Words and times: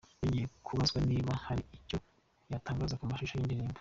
Yongeye 0.21 0.45
kubazwa 0.65 0.99
niba 1.09 1.31
hari 1.45 1.63
icyo 1.77 1.97
yatanngaza 2.51 2.97
ku 2.99 3.05
mashusho 3.11 3.33
yindirimbo. 3.35 3.69